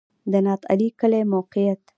د 0.31 0.33
نادعلي 0.45 0.89
کلی 0.99 1.21
موقعیت 1.33 1.81